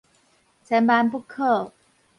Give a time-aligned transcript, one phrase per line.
[0.63, 1.71] 千萬不可